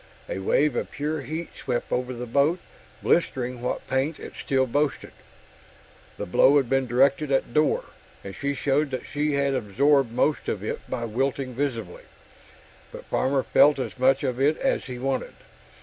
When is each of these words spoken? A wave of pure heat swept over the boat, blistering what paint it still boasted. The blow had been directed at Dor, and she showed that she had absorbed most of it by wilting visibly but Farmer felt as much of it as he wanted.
A 0.27 0.39
wave 0.39 0.75
of 0.75 0.89
pure 0.89 1.21
heat 1.21 1.51
swept 1.55 1.91
over 1.91 2.11
the 2.11 2.25
boat, 2.25 2.57
blistering 3.03 3.61
what 3.61 3.87
paint 3.87 4.19
it 4.19 4.33
still 4.33 4.65
boasted. 4.65 5.11
The 6.17 6.25
blow 6.25 6.57
had 6.57 6.67
been 6.67 6.87
directed 6.87 7.31
at 7.31 7.53
Dor, 7.53 7.83
and 8.23 8.35
she 8.35 8.55
showed 8.55 8.89
that 8.89 9.05
she 9.05 9.33
had 9.33 9.53
absorbed 9.53 10.11
most 10.11 10.47
of 10.49 10.63
it 10.63 10.79
by 10.89 11.05
wilting 11.05 11.53
visibly 11.53 12.01
but 12.91 13.05
Farmer 13.05 13.43
felt 13.43 13.77
as 13.77 13.99
much 13.99 14.23
of 14.23 14.41
it 14.41 14.57
as 14.57 14.85
he 14.85 14.97
wanted. 14.97 15.35